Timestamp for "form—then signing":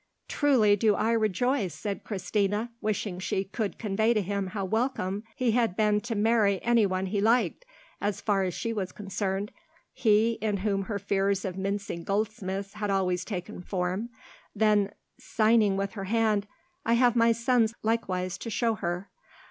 13.61-15.77